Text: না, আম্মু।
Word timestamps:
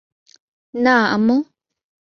না, 0.73 0.95
আম্মু। 1.13 1.35